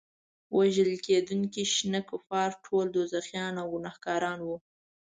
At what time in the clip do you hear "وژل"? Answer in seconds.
0.57-0.89